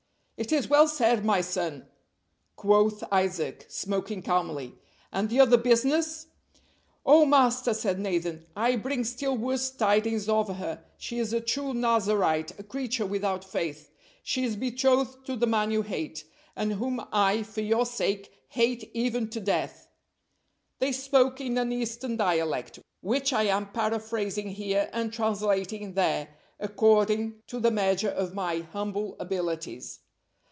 [0.43, 1.87] "It is well said, my son,"
[2.55, 4.73] quoth Isaac, smoking calmly,
[5.11, 6.29] "and the other business?"
[7.05, 10.83] "Oh, master!" said Nathan, "I bring still worse tidings of her.
[10.97, 13.91] She is a true Nazarite, a creature without faith.
[14.23, 16.23] She is betrothed to the man you hate,
[16.55, 19.89] and whom I, for your sake, hate even to death."
[20.79, 26.29] They spoke in an Eastern dialect, which I am paraphrasing here and translating there,
[26.59, 29.99] according to the measure of my humble abilities.